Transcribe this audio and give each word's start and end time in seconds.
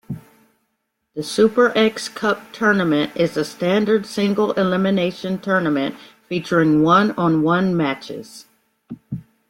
The 1.13 1.21
Super 1.21 1.71
X 1.77 2.09
Cup 2.09 2.51
tournament 2.53 3.11
is 3.15 3.37
a 3.37 3.45
standard 3.45 4.07
single-elimination 4.07 5.37
tournament 5.41 5.93
featuring 6.27 6.81
one-on-one 6.81 7.77
matches. 7.77 8.47